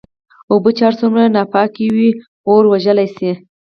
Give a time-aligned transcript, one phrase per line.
[0.51, 2.09] اوبه چې هرڅومره ناپاکي وي
[2.49, 3.31] اور وژلی شې.